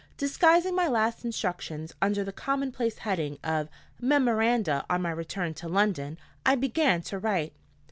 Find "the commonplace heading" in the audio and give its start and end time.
2.23-3.37